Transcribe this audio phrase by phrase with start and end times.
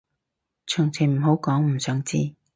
[0.65, 2.33] 詳情唔好講，唔想知